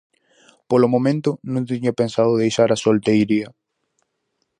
[0.69, 3.47] Polo momento non tiña pensado deixar a solteiría.